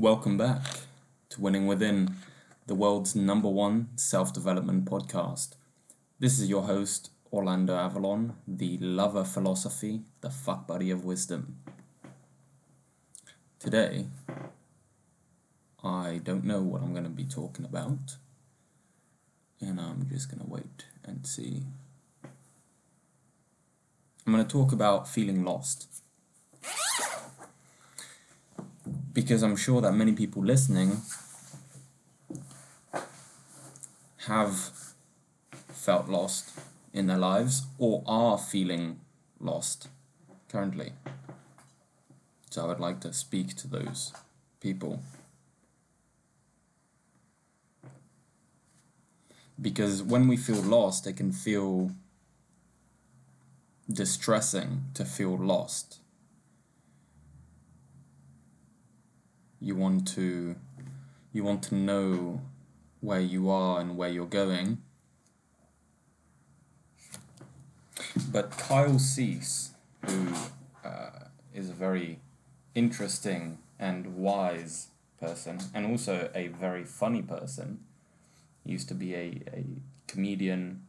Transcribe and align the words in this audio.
Welcome 0.00 0.36
back 0.36 0.62
to 1.30 1.40
Winning 1.40 1.66
Within, 1.66 2.14
the 2.68 2.76
world's 2.76 3.16
number 3.16 3.48
one 3.48 3.88
self 3.96 4.32
development 4.32 4.84
podcast. 4.84 5.56
This 6.20 6.38
is 6.38 6.48
your 6.48 6.62
host, 6.62 7.10
Orlando 7.32 7.74
Avalon, 7.74 8.34
the 8.46 8.78
lover 8.78 9.24
philosophy, 9.24 10.02
the 10.20 10.30
fuck 10.30 10.68
buddy 10.68 10.92
of 10.92 11.04
wisdom. 11.04 11.56
Today, 13.58 14.06
I 15.82 16.20
don't 16.22 16.44
know 16.44 16.62
what 16.62 16.80
I'm 16.80 16.92
going 16.92 17.02
to 17.02 17.10
be 17.10 17.24
talking 17.24 17.64
about, 17.64 18.18
and 19.60 19.80
I'm 19.80 20.08
just 20.08 20.30
going 20.30 20.44
to 20.44 20.48
wait 20.48 20.84
and 21.02 21.26
see. 21.26 21.64
I'm 24.24 24.32
going 24.32 24.46
to 24.46 24.48
talk 24.48 24.70
about 24.70 25.08
feeling 25.08 25.44
lost 25.44 25.88
because 29.18 29.42
I'm 29.42 29.56
sure 29.56 29.80
that 29.80 29.94
many 29.94 30.12
people 30.12 30.44
listening 30.44 31.00
have 34.28 34.70
felt 35.72 36.08
lost 36.08 36.56
in 36.92 37.08
their 37.08 37.18
lives 37.18 37.66
or 37.78 38.04
are 38.06 38.38
feeling 38.38 39.00
lost 39.40 39.88
currently. 40.48 40.92
So 42.50 42.62
I 42.62 42.68
would 42.68 42.78
like 42.78 43.00
to 43.00 43.12
speak 43.12 43.56
to 43.56 43.66
those 43.66 44.12
people. 44.60 45.02
Because 49.60 50.00
when 50.00 50.28
we 50.28 50.36
feel 50.36 50.62
lost, 50.62 51.08
it 51.08 51.16
can 51.16 51.32
feel 51.32 51.90
distressing 53.92 54.84
to 54.94 55.04
feel 55.04 55.36
lost. 55.36 55.98
You 59.60 59.74
want 59.74 60.06
to 60.14 60.56
you 61.32 61.44
want 61.44 61.62
to 61.64 61.74
know 61.74 62.40
where 63.00 63.20
you 63.20 63.50
are 63.50 63.80
and 63.80 63.96
where 63.96 64.08
you're 64.08 64.26
going. 64.26 64.78
But 68.30 68.50
Kyle 68.50 68.98
Cease, 68.98 69.72
who 70.04 70.28
uh, 70.84 71.28
is 71.54 71.70
a 71.70 71.72
very 71.72 72.20
interesting 72.74 73.58
and 73.78 74.16
wise 74.16 74.88
person, 75.20 75.58
and 75.74 75.86
also 75.86 76.30
a 76.34 76.48
very 76.48 76.84
funny 76.84 77.22
person, 77.22 77.80
used 78.64 78.88
to 78.88 78.94
be 78.94 79.14
a, 79.14 79.42
a 79.52 79.64
comedian. 80.06 80.82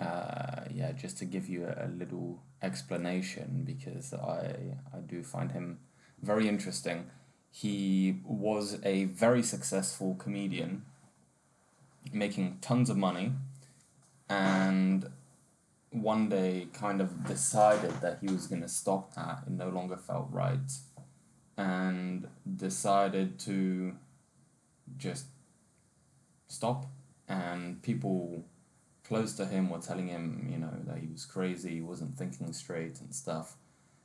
Uh, 0.00 0.64
yeah, 0.72 0.92
just 0.92 1.18
to 1.18 1.24
give 1.24 1.48
you 1.48 1.64
a, 1.64 1.86
a 1.86 1.88
little 1.88 2.42
explanation, 2.62 3.62
because 3.64 4.12
I 4.14 4.76
I 4.92 4.98
do 5.06 5.22
find 5.22 5.52
him 5.52 5.78
very 6.22 6.48
interesting. 6.48 7.10
He 7.50 8.20
was 8.24 8.78
a 8.84 9.04
very 9.04 9.42
successful 9.42 10.14
comedian, 10.14 10.84
making 12.12 12.58
tons 12.60 12.88
of 12.88 12.96
money, 12.96 13.32
and 14.28 15.10
one 15.90 16.28
day 16.30 16.68
kind 16.72 17.02
of 17.02 17.24
decided 17.24 18.00
that 18.00 18.18
he 18.22 18.28
was 18.28 18.46
going 18.46 18.62
to 18.62 18.68
stop 18.68 19.14
that. 19.14 19.42
It 19.46 19.52
no 19.52 19.68
longer 19.68 19.96
felt 19.96 20.28
right, 20.30 20.72
and 21.58 22.28
decided 22.56 23.38
to 23.40 23.96
just 24.96 25.26
stop. 26.48 26.86
And 27.28 27.82
people 27.82 28.44
close 29.04 29.34
to 29.34 29.44
him 29.44 29.68
were 29.68 29.78
telling 29.78 30.08
him, 30.08 30.48
you 30.50 30.58
know, 30.58 30.72
that 30.86 30.98
he 30.98 31.08
was 31.08 31.26
crazy, 31.26 31.74
he 31.74 31.80
wasn't 31.80 32.16
thinking 32.16 32.52
straight 32.52 33.00
and 33.00 33.14
stuff. 33.14 33.56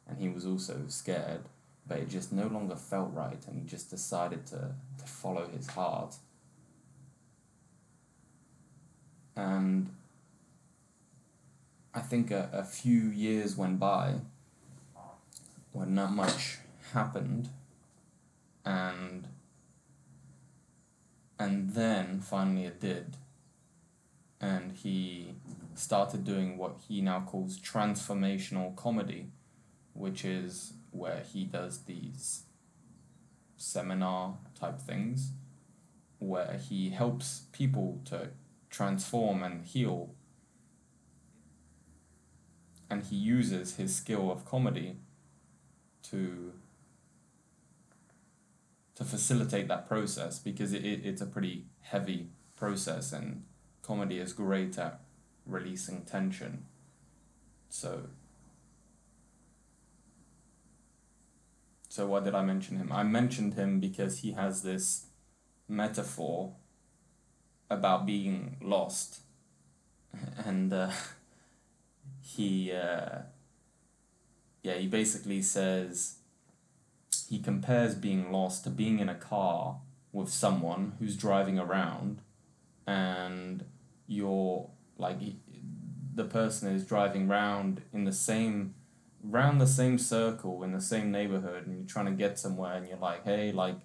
And 0.07 0.19
he 0.19 0.29
was 0.29 0.45
also 0.45 0.83
scared 0.87 1.41
but 1.88 1.97
it 1.99 2.09
just 2.09 2.31
no 2.33 2.47
longer 2.47 2.75
felt 2.75 3.13
right 3.13 3.39
and 3.47 3.59
he 3.61 3.66
just 3.67 3.89
decided 3.89 4.45
to, 4.47 4.73
to 4.97 5.05
follow 5.05 5.47
his 5.47 5.67
heart. 5.67 6.16
And 9.36 9.89
I 11.93 11.99
think 11.99 12.31
a, 12.31 12.49
a 12.52 12.64
few 12.64 13.09
years 13.09 13.55
went 13.55 13.80
by 13.80 14.15
when 15.71 15.95
not 15.95 16.11
much 16.11 16.58
happened 16.93 17.49
and 18.65 19.27
and 21.39 21.71
then 21.73 22.19
finally 22.19 22.65
it 22.65 22.80
did 22.80 23.15
and 24.42 24.71
he 24.71 25.33
started 25.75 26.23
doing 26.23 26.58
what 26.58 26.75
he 26.87 27.02
now 27.02 27.19
calls 27.21 27.59
transformational 27.59 28.75
comedy 28.75 29.27
which 29.93 30.25
is 30.25 30.73
where 30.97 31.23
he 31.31 31.43
does 31.43 31.83
these 31.85 32.43
seminar 33.55 34.37
type 34.59 34.80
things 34.80 35.31
where 36.19 36.59
he 36.69 36.89
helps 36.89 37.43
people 37.52 38.02
to 38.05 38.30
transform 38.69 39.43
and 39.43 39.65
heal. 39.65 40.13
And 42.89 43.03
he 43.03 43.15
uses 43.15 43.75
his 43.75 43.95
skill 43.95 44.31
of 44.31 44.45
comedy 44.45 44.97
to 46.03 46.53
to 48.95 49.03
facilitate 49.03 49.67
that 49.67 49.87
process 49.87 50.39
because 50.39 50.73
it, 50.73 50.83
it, 50.83 51.05
it's 51.05 51.21
a 51.21 51.25
pretty 51.27 51.65
heavy 51.81 52.30
process 52.55 53.13
and 53.13 53.43
comedy 53.83 54.17
is 54.17 54.33
great 54.33 54.75
at 54.80 55.02
releasing 55.45 56.02
tension. 56.02 56.65
So 57.69 58.07
So 61.97 62.05
why 62.05 62.19
did 62.19 62.35
I 62.35 62.43
mention 62.43 62.77
him? 62.77 62.91
I 62.91 63.02
mentioned 63.02 63.55
him 63.55 63.80
because 63.80 64.19
he 64.19 64.33
has 64.33 64.61
this 64.61 65.08
metaphor 65.67 66.53
about 67.71 68.05
being 68.05 68.58
lost, 68.61 69.21
and 70.45 70.71
uh, 70.71 70.91
he 72.21 72.71
uh, 72.71 73.21
yeah 74.61 74.75
he 74.75 74.86
basically 74.86 75.41
says 75.41 76.17
he 77.27 77.39
compares 77.39 77.95
being 77.95 78.31
lost 78.31 78.65
to 78.65 78.69
being 78.69 78.99
in 78.99 79.09
a 79.09 79.15
car 79.15 79.77
with 80.11 80.30
someone 80.30 80.93
who's 80.99 81.17
driving 81.17 81.57
around, 81.57 82.21
and 82.86 83.65
you're 84.05 84.69
like 84.99 85.17
the 86.13 86.25
person 86.25 86.75
is 86.75 86.86
driving 86.86 87.27
around 87.27 87.81
in 87.91 88.03
the 88.03 88.13
same 88.13 88.75
round 89.30 89.60
the 89.60 89.67
same 89.67 89.98
circle 89.98 90.64
in 90.64 90.71
the 90.71 90.82
same 90.82 91.11
neighborhood 91.11 91.67
and 91.67 91.77
you're 91.77 91.88
trying 91.88 92.05
to 92.05 92.11
get 92.11 92.39
somewhere 92.39 92.76
and 92.76 92.88
you're 92.88 92.98
like, 92.98 93.23
hey, 93.23 93.52
like, 93.52 93.76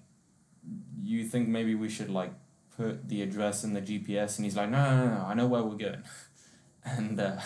you 1.02 1.24
think 1.24 1.48
maybe 1.48 1.74
we 1.74 1.88
should 1.88 2.10
like 2.10 2.32
put 2.76 3.08
the 3.08 3.22
address 3.22 3.64
in 3.64 3.74
the 3.74 3.80
GPS? 3.80 4.36
And 4.36 4.44
he's 4.44 4.56
like, 4.56 4.70
no, 4.70 4.78
no, 4.78 5.06
no, 5.06 5.14
no 5.18 5.24
I 5.26 5.34
know 5.34 5.46
where 5.46 5.62
we're 5.62 5.76
going. 5.76 6.02
and, 6.84 7.20
uh, 7.20 7.36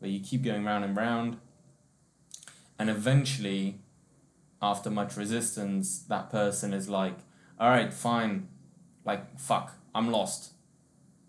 but 0.00 0.10
you 0.10 0.20
keep 0.20 0.42
going 0.42 0.64
round 0.64 0.84
and 0.84 0.96
round. 0.96 1.38
And 2.78 2.88
eventually, 2.88 3.80
after 4.62 4.90
much 4.90 5.16
resistance, 5.16 6.00
that 6.08 6.30
person 6.30 6.72
is 6.72 6.88
like, 6.88 7.18
all 7.58 7.68
right, 7.68 7.92
fine, 7.92 8.48
like, 9.04 9.38
fuck, 9.38 9.74
I'm 9.94 10.10
lost. 10.10 10.52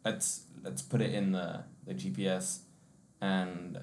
Let's, 0.06 0.44
let's 0.64 0.82
put 0.82 1.02
it 1.02 1.14
in 1.14 1.32
the, 1.32 1.64
the 1.86 1.94
GPS. 1.94 2.60
And 3.20 3.78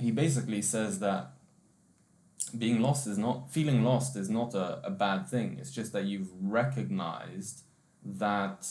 he 0.00 0.10
basically 0.10 0.62
says 0.62 0.98
that 1.00 1.32
being 2.56 2.80
lost 2.80 3.06
is 3.06 3.18
not 3.18 3.50
feeling 3.50 3.84
lost 3.84 4.16
is 4.16 4.28
not 4.28 4.54
a, 4.54 4.84
a 4.84 4.90
bad 4.90 5.28
thing. 5.28 5.58
It's 5.60 5.70
just 5.70 5.92
that 5.92 6.04
you've 6.04 6.30
recognized 6.40 7.62
that 8.04 8.66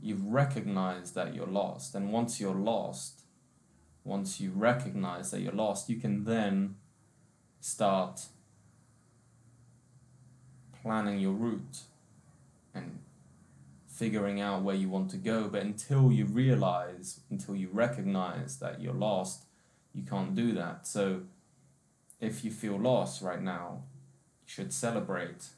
you've 0.00 0.24
recognized 0.26 1.14
that 1.14 1.34
you're 1.34 1.46
lost. 1.46 1.94
And 1.94 2.12
once 2.12 2.40
you're 2.40 2.54
lost 2.54 3.22
once 4.08 4.40
you 4.40 4.50
recognize 4.50 5.30
that 5.30 5.40
you're 5.40 5.52
lost 5.52 5.90
you 5.90 5.96
can 5.96 6.24
then 6.24 6.76
start 7.60 8.22
planning 10.82 11.18
your 11.18 11.32
route 11.32 11.82
figuring 13.98 14.40
out 14.40 14.62
where 14.62 14.76
you 14.76 14.88
want 14.88 15.10
to 15.10 15.16
go. 15.16 15.48
But 15.48 15.62
until 15.62 16.12
you 16.12 16.24
realize, 16.24 17.20
until 17.30 17.56
you 17.56 17.68
recognize 17.72 18.58
that 18.60 18.80
you're 18.80 18.94
lost, 18.94 19.44
you 19.92 20.04
can't 20.04 20.36
do 20.36 20.52
that. 20.52 20.86
So 20.86 21.22
if 22.20 22.44
you 22.44 22.52
feel 22.52 22.78
lost 22.78 23.22
right 23.22 23.42
now, 23.42 23.82
you 24.42 24.46
should 24.46 24.72
celebrate 24.72 25.48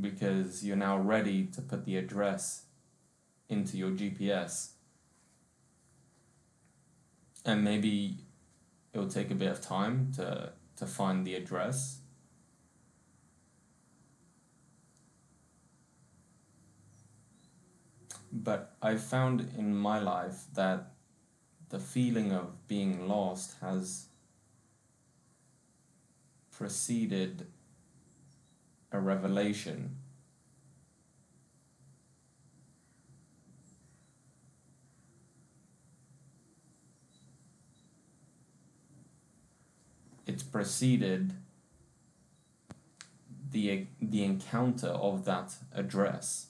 because 0.00 0.64
you're 0.64 0.76
now 0.76 0.98
ready 0.98 1.44
to 1.46 1.62
put 1.62 1.84
the 1.84 1.96
address 1.96 2.64
into 3.48 3.76
your 3.76 3.90
GPS. 3.90 4.70
And 7.44 7.62
maybe 7.62 8.18
it'll 8.92 9.08
take 9.08 9.30
a 9.30 9.34
bit 9.34 9.50
of 9.50 9.60
time 9.60 10.12
to, 10.16 10.52
to 10.76 10.86
find 10.86 11.24
the 11.24 11.36
address 11.36 12.00
But 18.30 18.76
I 18.82 18.96
found 18.96 19.52
in 19.56 19.74
my 19.74 19.98
life 19.98 20.44
that 20.54 20.92
the 21.70 21.78
feeling 21.78 22.32
of 22.32 22.66
being 22.66 23.08
lost 23.08 23.56
has 23.60 24.06
preceded 26.50 27.46
a 28.92 28.98
revelation. 28.98 29.96
It's 40.26 40.42
preceded 40.42 41.32
the 43.50 43.86
the 44.00 44.24
encounter 44.24 44.88
of 44.88 45.24
that 45.24 45.54
address 45.72 46.47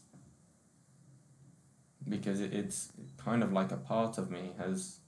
because 2.09 2.41
it's 2.41 2.93
kind 3.17 3.43
of 3.43 3.53
like 3.53 3.73
a 3.73 3.77
part 3.77 4.19
of 4.19 4.31
me 4.31 4.53
has 4.59 4.99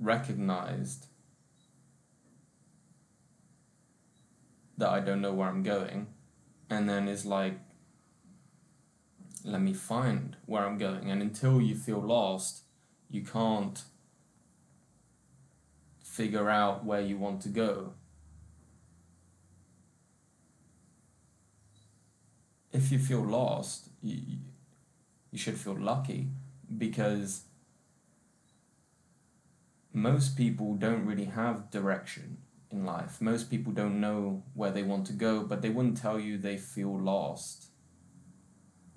recognized 0.00 1.06
that 4.76 4.88
I 4.88 5.00
don't 5.00 5.20
know 5.20 5.32
where 5.32 5.48
I'm 5.48 5.62
going 5.62 6.08
and 6.68 6.88
then 6.88 7.08
is 7.08 7.24
like 7.24 7.58
let 9.46 9.60
me 9.60 9.74
find 9.74 10.38
where 10.46 10.64
I'm 10.64 10.78
going. 10.78 11.10
And 11.10 11.20
until 11.20 11.60
you 11.60 11.74
feel 11.74 12.00
lost 12.00 12.62
you 13.10 13.22
can't 13.22 13.82
figure 16.02 16.48
out 16.48 16.84
where 16.84 17.00
you 17.00 17.16
want 17.16 17.40
to 17.42 17.48
go. 17.48 17.92
If 22.72 22.90
you 22.90 22.98
feel 22.98 23.20
lost 23.20 23.88
you, 24.02 24.38
you 25.34 25.40
should 25.40 25.58
feel 25.58 25.76
lucky 25.76 26.28
because 26.78 27.42
most 29.92 30.36
people 30.36 30.74
don't 30.74 31.04
really 31.04 31.24
have 31.24 31.72
direction 31.72 32.38
in 32.70 32.86
life. 32.86 33.20
Most 33.20 33.50
people 33.50 33.72
don't 33.72 34.00
know 34.00 34.44
where 34.54 34.70
they 34.70 34.84
want 34.84 35.08
to 35.08 35.12
go, 35.12 35.42
but 35.42 35.60
they 35.60 35.70
wouldn't 35.70 35.96
tell 35.96 36.20
you 36.20 36.38
they 36.38 36.56
feel 36.56 36.96
lost. 36.96 37.64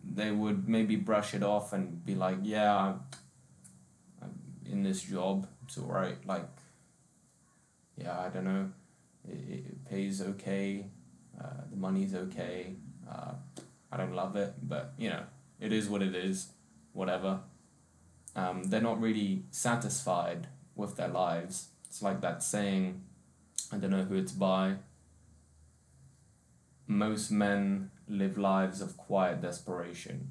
They 0.04 0.30
would 0.30 0.70
maybe 0.70 0.96
brush 0.96 1.34
it 1.34 1.42
off 1.42 1.74
and 1.74 2.06
be 2.06 2.14
like, 2.14 2.38
yeah, 2.44 2.94
I'm, 4.22 4.40
in 4.64 4.84
this 4.84 5.02
job, 5.02 5.48
it's 5.66 5.80
alright. 5.80 6.24
Like, 6.24 6.48
yeah, 7.98 8.20
I 8.20 8.30
don't 8.30 8.46
know, 8.46 8.70
it, 9.28 9.66
it 9.72 9.86
pays 9.90 10.22
okay, 10.22 10.86
uh, 11.42 11.62
the 11.72 11.78
money's 11.78 12.14
okay, 12.14 12.76
uh, 13.12 13.34
I 13.92 13.98
don't 13.98 14.14
love 14.14 14.36
it, 14.36 14.54
but 14.62 14.94
you 15.00 15.10
know, 15.10 15.24
it 15.60 15.72
is 15.72 15.90
what 15.90 16.02
it 16.02 16.16
is, 16.16 16.50
whatever. 16.94 17.42
Um, 18.36 18.64
they're 18.66 18.82
not 18.82 19.02
really 19.02 19.44
satisfied 19.50 20.48
with 20.76 20.96
their 20.96 21.08
lives. 21.08 21.70
It's 21.86 22.02
like 22.02 22.22
that 22.22 22.44
saying, 22.44 23.02
I 23.72 23.78
don't 23.78 23.92
know 23.92 24.04
who 24.04 24.16
it's 24.16 24.32
by. 24.32 24.76
Most 26.86 27.32
men 27.32 27.92
live 28.08 28.38
lives 28.38 28.82
of 28.82 28.96
quiet 28.96 29.42
desperation. 29.42 30.30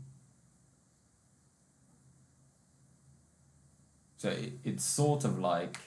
So 4.16 4.30
it, 4.30 4.52
it's 4.64 4.84
sort 4.84 5.24
of 5.24 5.38
like 5.38 5.78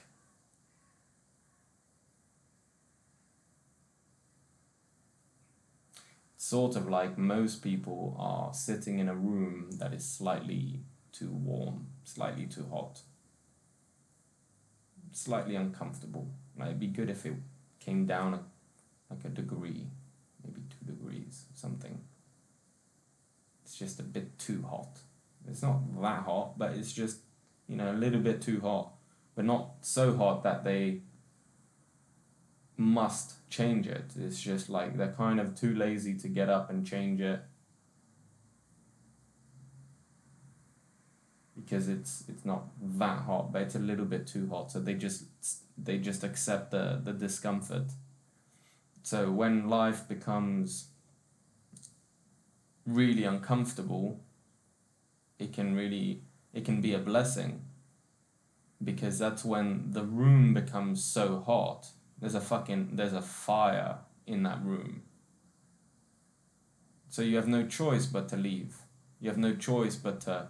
sort 6.50 6.76
of 6.76 6.90
like 6.90 7.16
most 7.16 7.62
people 7.62 8.16
are 8.18 8.52
sitting 8.56 8.98
in 8.98 9.08
a 9.08 9.14
room 9.14 9.70
that 9.74 9.94
is 9.94 10.04
slightly 10.04 10.80
too 11.12 11.30
warm, 11.30 11.86
slightly 12.04 12.48
too 12.48 12.66
hot, 12.72 13.02
slightly 15.12 15.56
uncomfortable. 15.56 16.28
Like 16.58 16.70
it'd 16.70 16.80
be 16.80 16.88
good 16.88 17.12
if 17.12 17.24
it 17.28 17.36
came 17.80 18.08
down 18.08 18.34
a, 18.34 18.42
like 19.12 19.24
a 19.26 19.30
degree, 19.30 19.86
maybe 20.44 20.62
two 20.72 20.92
degrees, 20.92 21.46
something. 21.54 22.00
It's 23.64 23.78
just 23.78 24.00
a 24.00 24.04
bit 24.04 24.40
too 24.40 24.66
hot. 24.68 24.98
It's 25.48 25.62
not 25.62 26.02
that 26.02 26.24
hot, 26.24 26.58
but 26.58 26.72
it's 26.72 26.92
just, 26.92 27.20
you 27.68 27.76
know, 27.76 27.92
a 27.92 28.00
little 28.04 28.22
bit 28.22 28.42
too 28.42 28.60
hot, 28.62 28.94
but 29.36 29.46
not 29.46 29.74
so 29.82 30.18
hot 30.18 30.42
that 30.46 30.64
they 30.64 31.02
must 32.80 33.50
change 33.50 33.88
it. 33.88 34.14
It's 34.18 34.42
just 34.42 34.70
like 34.70 34.98
they're 34.98 35.12
kind 35.12 35.40
of 35.40 35.54
too 35.54 35.76
lazy 35.76 36.16
to 36.16 36.30
get 36.30 36.50
up 36.50 36.70
and 36.70 36.88
change 36.88 37.20
it 37.20 37.42
because 41.56 41.90
it's 41.90 42.24
it's 42.30 42.46
not 42.46 42.68
that 42.98 43.20
hot, 43.24 43.52
but 43.52 43.64
it's 43.64 43.76
a 43.76 43.80
little 43.80 44.06
bit 44.06 44.26
too 44.26 44.48
hot. 44.50 44.72
So 44.72 44.80
they 44.80 44.94
just 44.94 45.26
they 45.78 45.98
just 45.98 46.24
accept 46.24 46.72
the 46.72 47.02
the 47.04 47.12
discomfort. 47.12 47.92
So 49.04 49.30
when 49.30 49.68
life 49.68 50.08
becomes 50.08 50.88
really 52.86 53.26
uncomfortable, 53.26 54.22
it 55.38 55.52
can 55.52 55.76
really 55.76 56.22
it 56.54 56.64
can 56.64 56.80
be 56.80 56.94
a 56.94 57.00
blessing 57.00 57.62
because 58.82 59.20
that's 59.20 59.44
when 59.44 59.92
the 59.92 60.04
room 60.04 60.54
becomes 60.54 61.04
so 61.04 61.44
hot 61.46 61.90
there's 62.20 62.36
a 62.36 62.42
fucking 62.42 62.92
there's 62.94 63.14
a 63.14 63.22
fire 63.22 63.98
in 64.28 64.44
that 64.44 64.64
room. 64.64 65.04
So 67.10 67.22
you 67.22 67.38
have 67.38 67.48
no 67.48 67.66
choice 67.66 68.06
but 68.06 68.30
to 68.30 68.38
leave. 68.38 68.78
You 69.20 69.30
have 69.30 69.38
no 69.38 69.56
choice 69.56 69.96
but 69.96 70.22
to 70.22 70.50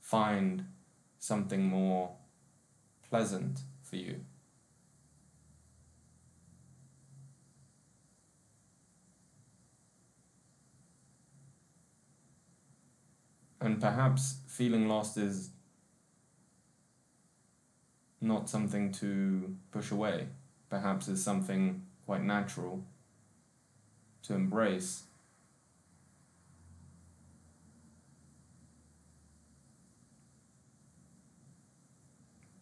find 0.00 0.64
something 1.18 1.64
more 1.64 2.12
pleasant 3.10 3.60
for 3.82 3.96
you. 3.96 4.20
And 13.60 13.80
perhaps 13.80 14.36
feeling 14.46 14.88
lost 14.88 15.18
is 15.18 15.50
not 18.20 18.48
something 18.48 18.92
to 18.92 19.56
push 19.70 19.90
away. 19.90 20.28
Perhaps 20.68 21.08
it's 21.08 21.22
something 21.22 21.82
quite 22.04 22.22
natural 22.22 22.84
to 24.22 24.34
embrace. 24.34 25.04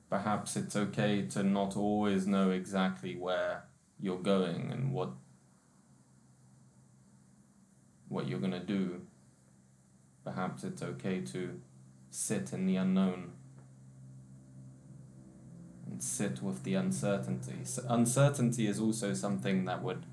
Perhaps 0.09 0.57
it's 0.57 0.77
okay 0.77 1.23
to 1.23 1.43
not 1.43 1.77
always 1.77 2.27
know 2.27 2.51
exactly 2.51 3.17
where 3.17 3.65
you're 3.99 4.19
going 4.19 4.71
and 4.71 4.93
what 4.93 5.11
what 8.09 8.29
you're 8.29 8.39
going 8.39 8.53
to 8.53 8.61
do. 8.61 9.03
Perhaps 10.25 10.65
it's 10.65 10.83
okay 10.83 11.21
to 11.21 11.61
sit 12.11 12.53
in 12.53 12.67
the 12.67 12.77
unknown 12.77 13.33
sit 16.03 16.43
with 16.43 16.63
the 16.65 16.75
uncertainty. 16.75 17.65
So 17.65 17.83
uncertainty 17.89 18.67
is 18.67 18.81
also 18.81 19.15
something 19.15 19.65
that 19.65 19.83
would 19.83 20.07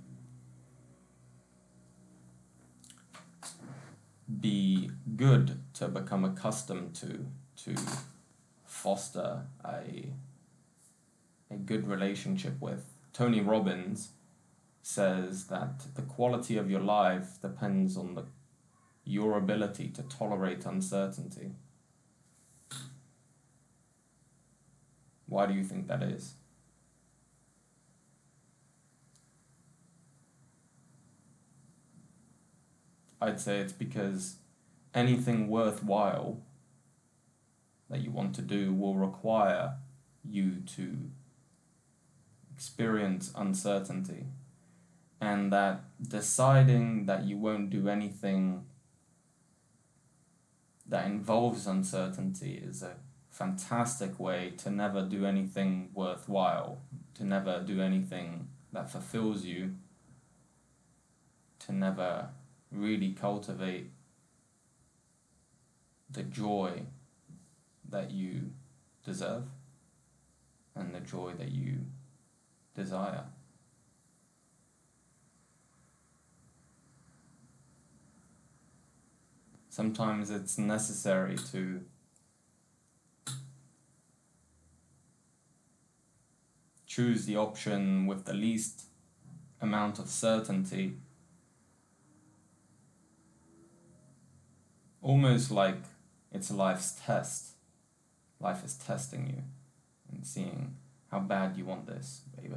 be 4.39 4.89
good 5.15 5.59
to 5.73 5.87
become 5.87 6.23
accustomed 6.25 6.95
to 6.95 7.25
to 7.55 7.75
foster 8.65 9.43
a 9.63 10.09
a 11.51 11.55
good 11.55 11.87
relationship 11.87 12.59
with. 12.59 12.85
Tony 13.13 13.41
Robbins 13.41 14.09
says 14.81 15.45
that 15.47 15.95
the 15.95 16.01
quality 16.01 16.57
of 16.57 16.69
your 16.69 16.81
life 16.81 17.39
depends 17.41 17.95
on 17.95 18.15
the 18.15 18.25
your 19.05 19.37
ability 19.37 19.89
to 19.89 20.01
tolerate 20.03 20.65
uncertainty. 20.65 21.51
Why 25.27 25.45
do 25.45 25.53
you 25.53 25.63
think 25.63 25.87
that 25.87 26.03
is? 26.03 26.35
I'd 33.21 33.39
say 33.39 33.59
it's 33.59 33.71
because 33.71 34.35
anything 34.93 35.47
worthwhile 35.47 36.41
that 37.89 38.01
you 38.01 38.11
want 38.11 38.35
to 38.35 38.41
do 38.41 38.73
will 38.73 38.95
require 38.95 39.75
you 40.23 40.61
to 40.75 40.97
experience 42.53 43.31
uncertainty. 43.35 44.25
And 45.21 45.53
that 45.53 45.85
deciding 46.05 47.05
that 47.05 47.23
you 47.23 47.37
won't 47.37 47.69
do 47.69 47.87
anything 47.87 48.65
that 50.85 51.05
involves 51.05 51.65
uncertainty 51.65 52.61
is 52.61 52.83
a 52.83 52.95
fantastic 53.33 54.19
way 54.19 54.53
to 54.55 54.69
never 54.69 55.01
do 55.01 55.25
anything 55.25 55.89
worthwhile, 55.95 56.77
to 57.15 57.25
never 57.25 57.63
do 57.65 57.81
anything 57.81 58.47
that 58.71 58.91
fulfills 58.91 59.43
you, 59.43 59.73
to 61.57 61.73
never 61.73 62.29
really 62.71 63.11
cultivate 63.11 63.89
the 66.11 66.21
joy 66.21 66.83
that 67.89 68.11
you 68.11 68.51
deserve 69.03 69.45
and 70.75 70.93
the 70.93 70.99
joy 70.99 71.33
that 71.39 71.51
you 71.51 71.79
desire. 72.75 73.23
Sometimes 79.69 80.29
it's 80.29 80.59
necessary 80.59 81.35
to 81.51 81.81
choose 86.93 87.25
the 87.25 87.35
option 87.35 88.05
with 88.05 88.25
the 88.25 88.33
least 88.33 88.83
amount 89.61 89.97
of 89.97 90.07
certainty. 90.07 90.93
Almost 95.01 95.49
like 95.49 95.81
it's 96.31 96.51
life's 96.51 96.99
test. 97.05 97.55
Life 98.39 98.63
is 98.63 98.75
testing 98.75 99.27
you 99.27 99.43
and 100.11 100.25
seeing 100.25 100.75
how 101.09 101.19
bad 101.19 101.57
you 101.57 101.65
want 101.65 101.87
this, 101.87 102.21
baby. 102.35 102.55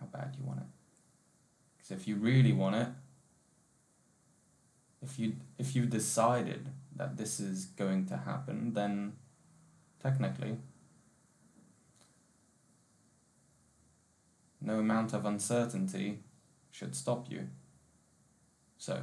How 0.00 0.06
bad 0.06 0.34
you 0.38 0.44
want 0.44 0.60
it. 0.60 0.66
Because 1.76 1.90
if 1.92 2.08
you 2.08 2.16
really 2.16 2.52
want 2.52 2.76
it, 2.76 2.88
if 5.02 5.18
you 5.18 5.34
if 5.58 5.76
you 5.76 5.86
decided 5.86 6.70
that 6.96 7.16
this 7.16 7.38
is 7.38 7.66
going 7.66 8.06
to 8.06 8.16
happen, 8.16 8.72
then 8.72 9.12
technically 10.02 10.56
no 14.64 14.78
amount 14.78 15.12
of 15.12 15.26
uncertainty 15.26 16.20
should 16.70 16.96
stop 16.96 17.30
you. 17.30 17.48
So, 18.78 19.02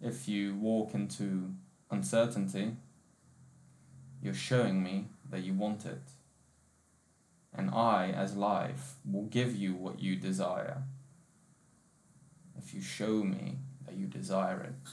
if 0.00 0.28
you 0.28 0.54
walk 0.54 0.94
into 0.94 1.54
uncertainty, 1.90 2.76
you're 4.22 4.34
showing 4.34 4.82
me 4.82 5.06
that 5.30 5.42
you 5.42 5.54
want 5.54 5.86
it. 5.86 6.02
And 7.54 7.70
I, 7.70 8.10
as 8.10 8.36
life, 8.36 8.96
will 9.10 9.24
give 9.24 9.56
you 9.56 9.74
what 9.74 9.98
you 9.98 10.16
desire 10.16 10.82
if 12.58 12.74
you 12.74 12.80
show 12.80 13.22
me 13.22 13.58
that 13.86 13.96
you 13.96 14.06
desire 14.06 14.60
it. 14.60 14.90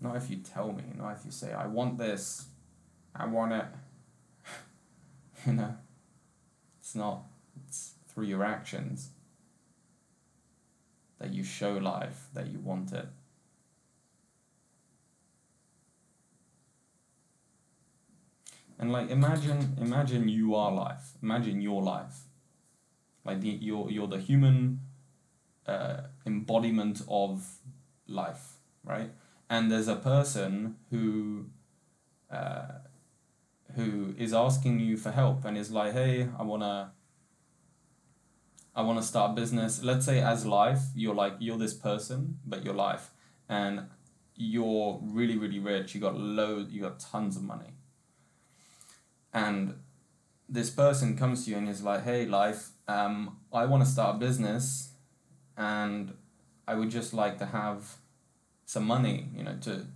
Not 0.00 0.16
if 0.16 0.30
you 0.30 0.36
tell 0.36 0.72
me, 0.72 0.84
not 0.96 1.16
if 1.16 1.24
you 1.24 1.30
say, 1.30 1.52
I 1.52 1.66
want 1.66 1.98
this, 1.98 2.46
I 3.14 3.26
want 3.26 3.52
it. 3.52 3.66
you 5.48 5.52
know, 5.52 5.76
it's 6.80 6.94
not, 6.94 7.24
it's 7.66 7.94
through 8.08 8.24
your 8.24 8.44
actions 8.44 9.10
that 11.18 11.32
you 11.32 11.42
show 11.42 11.72
life 11.72 12.28
that 12.34 12.46
you 12.48 12.58
want 12.58 12.92
it. 12.92 13.06
And 18.78 18.92
like 18.92 19.10
imagine 19.10 19.76
imagine 19.80 20.28
you 20.28 20.54
are 20.54 20.70
life. 20.70 21.12
Imagine 21.22 21.62
your 21.62 21.82
life. 21.82 22.24
Like 23.24 23.40
the 23.40 23.48
you're 23.48 23.90
you're 23.90 24.06
the 24.06 24.18
human 24.20 24.80
uh, 25.66 26.02
embodiment 26.26 27.00
of 27.08 27.46
life, 28.06 28.58
right? 28.84 29.10
And 29.48 29.70
there's 29.70 29.88
a 29.88 29.96
person 29.96 30.76
who 30.90 31.46
uh, 32.30 32.80
who 33.76 34.14
is 34.18 34.34
asking 34.34 34.80
you 34.80 34.96
for 34.96 35.10
help 35.12 35.44
and 35.44 35.56
is 35.56 35.70
like, 35.70 35.92
hey, 35.92 36.28
I 36.38 36.42
wanna 36.42 36.92
I 38.76 38.82
wanna 38.82 39.02
start 39.02 39.32
a 39.32 39.34
business. 39.34 39.82
Let's 39.82 40.06
say 40.06 40.20
as 40.20 40.46
life, 40.46 40.80
you're 40.94 41.14
like 41.14 41.34
you're 41.40 41.58
this 41.58 41.74
person, 41.74 42.38
but 42.46 42.64
you're 42.64 42.74
life, 42.74 43.10
and 43.48 43.88
you're 44.36 45.00
really 45.02 45.36
really 45.38 45.58
rich. 45.58 45.94
You 45.94 46.00
got 46.00 46.16
loads. 46.16 46.72
You 46.72 46.82
got 46.82 47.00
tons 47.00 47.36
of 47.36 47.42
money 47.42 47.72
and 49.32 49.74
this 50.48 50.70
person 50.70 51.16
comes 51.16 51.44
to 51.44 51.50
you 51.50 51.56
and 51.56 51.68
is 51.68 51.82
like, 51.82 52.04
"Hey, 52.04 52.26
life, 52.26 52.70
um, 52.88 53.38
I 53.52 53.66
want 53.66 53.84
to 53.84 53.90
start 53.90 54.16
a 54.16 54.18
business, 54.18 54.92
and 55.56 56.14
I 56.68 56.74
would 56.74 56.90
just 56.90 57.14
like 57.14 57.38
to 57.38 57.46
have 57.46 57.96
some 58.66 58.86
money, 58.86 59.30
you 59.36 59.44
know, 59.44 59.56
to 59.62 59.86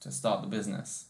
to 0.00 0.12
start 0.12 0.42
the 0.42 0.48
business." 0.48 1.07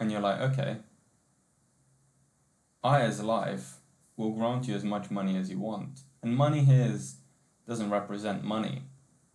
And 0.00 0.12
you're 0.12 0.20
like, 0.20 0.40
okay, 0.40 0.76
I 2.82 3.00
as 3.02 3.22
life 3.22 3.78
will 4.16 4.30
grant 4.30 4.68
you 4.68 4.74
as 4.74 4.84
much 4.84 5.10
money 5.10 5.36
as 5.36 5.50
you 5.50 5.58
want. 5.58 6.00
And 6.22 6.36
money 6.36 6.64
here 6.64 6.88
is, 6.92 7.16
doesn't 7.66 7.90
represent 7.90 8.44
money 8.44 8.82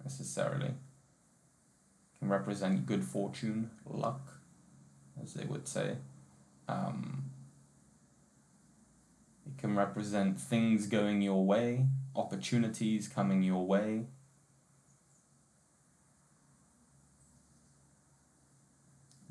necessarily. 0.04 0.68
It 0.68 2.20
can 2.20 2.30
represent 2.30 2.86
good 2.86 3.04
fortune, 3.04 3.72
luck, 3.86 4.22
as 5.22 5.34
they 5.34 5.46
would 5.46 5.68
say. 5.68 5.98
Um, 6.68 7.32
it 9.46 9.58
can 9.58 9.76
represent 9.76 10.40
things 10.40 10.88
going 10.88 11.22
your 11.22 11.46
way, 11.46 11.86
opportunities 12.16 13.08
coming 13.08 13.44
your 13.44 13.66
way. 13.66 14.06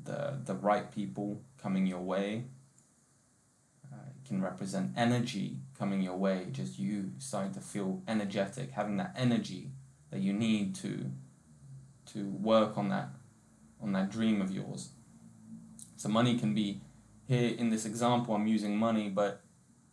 The, 0.05 0.39
the 0.43 0.55
right 0.55 0.91
people 0.91 1.41
coming 1.61 1.87
your 1.87 2.01
way. 2.01 2.45
Uh, 3.91 4.07
it 4.09 4.27
can 4.27 4.41
represent 4.41 4.91
energy 4.97 5.59
coming 5.77 6.01
your 6.01 6.17
way, 6.17 6.47
just 6.51 6.77
you 6.77 7.11
starting 7.19 7.53
to 7.53 7.61
feel 7.61 8.01
energetic, 8.07 8.71
having 8.71 8.97
that 8.97 9.15
energy 9.17 9.71
that 10.11 10.19
you 10.19 10.33
need 10.33 10.75
to 10.75 11.11
to 12.13 12.29
work 12.29 12.77
on 12.77 12.89
that 12.89 13.09
on 13.81 13.93
that 13.93 14.11
dream 14.11 14.41
of 14.41 14.51
yours. 14.51 14.89
So 15.95 16.09
money 16.09 16.37
can 16.37 16.53
be 16.53 16.81
here 17.27 17.55
in 17.57 17.69
this 17.69 17.85
example 17.85 18.35
I'm 18.35 18.47
using 18.47 18.77
money, 18.77 19.09
but 19.09 19.41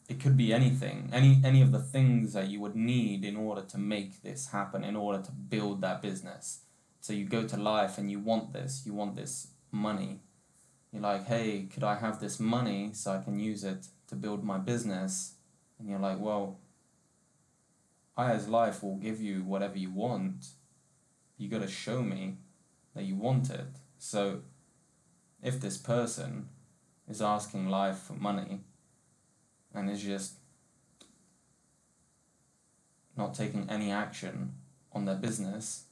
it 0.08 0.18
could 0.18 0.36
be 0.36 0.52
anything, 0.52 1.08
any 1.12 1.40
any 1.44 1.62
of 1.62 1.70
the 1.70 1.78
things 1.78 2.32
that 2.32 2.48
you 2.48 2.60
would 2.60 2.74
need 2.74 3.24
in 3.24 3.36
order 3.36 3.62
to 3.62 3.78
make 3.78 4.22
this 4.22 4.48
happen, 4.48 4.82
in 4.82 4.96
order 4.96 5.22
to 5.22 5.30
build 5.30 5.80
that 5.82 6.02
business. 6.02 6.62
So 7.00 7.12
you 7.12 7.24
go 7.24 7.46
to 7.46 7.56
life 7.56 7.96
and 7.96 8.10
you 8.10 8.18
want 8.18 8.52
this, 8.52 8.82
you 8.84 8.92
want 8.92 9.14
this 9.14 9.49
money. 9.72 10.20
You're 10.92 11.02
like, 11.02 11.26
hey, 11.26 11.68
could 11.72 11.84
I 11.84 11.96
have 11.96 12.20
this 12.20 12.40
money 12.40 12.90
so 12.92 13.12
I 13.12 13.22
can 13.22 13.38
use 13.38 13.64
it 13.64 13.86
to 14.08 14.16
build 14.16 14.44
my 14.44 14.58
business? 14.58 15.34
And 15.78 15.88
you're 15.88 16.00
like, 16.00 16.18
well, 16.18 16.58
I, 18.16 18.32
as 18.32 18.48
life, 18.48 18.82
will 18.82 18.96
give 18.96 19.20
you 19.20 19.42
whatever 19.42 19.78
you 19.78 19.90
want. 19.90 20.48
You 21.38 21.48
got 21.48 21.62
to 21.62 21.68
show 21.68 22.02
me 22.02 22.38
that 22.94 23.04
you 23.04 23.14
want 23.14 23.50
it. 23.50 23.78
So, 23.98 24.40
if 25.42 25.60
this 25.60 25.78
person 25.78 26.48
is 27.08 27.22
asking 27.22 27.68
life 27.68 27.98
for 27.98 28.12
money 28.14 28.60
and 29.74 29.88
is 29.88 30.02
just 30.02 30.34
not 33.16 33.34
taking 33.34 33.68
any 33.70 33.90
action 33.90 34.54
on 34.92 35.04
their 35.04 35.16
business, 35.16 35.84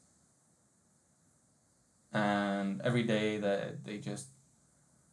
and 2.12 2.80
every 2.82 3.02
day 3.02 3.38
that 3.38 3.84
they 3.84 3.98
just 3.98 4.28